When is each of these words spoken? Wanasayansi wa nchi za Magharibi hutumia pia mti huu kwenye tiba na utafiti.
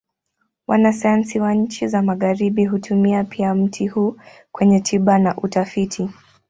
Wanasayansi 0.67 1.39
wa 1.39 1.53
nchi 1.53 1.87
za 1.87 2.01
Magharibi 2.01 2.65
hutumia 2.65 3.23
pia 3.23 3.55
mti 3.55 3.87
huu 3.87 4.17
kwenye 4.51 4.79
tiba 4.81 5.19
na 5.19 5.37
utafiti. 5.37 6.09